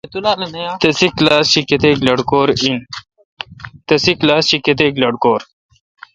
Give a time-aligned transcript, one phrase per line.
[0.81, 1.45] تسے°کلاس
[4.49, 5.41] شی کتیک لٹکور۔